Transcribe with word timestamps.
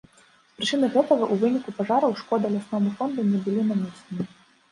З 0.51 0.59
прычыны 0.59 0.87
гэтага, 0.95 1.27
у 1.33 1.35
выніку 1.43 1.73
пажараў 1.79 2.15
шкода 2.21 2.51
лясному 2.55 2.93
фонду 3.01 3.27
не 3.35 3.43
былі 3.49 3.61
нанесены. 3.69 4.23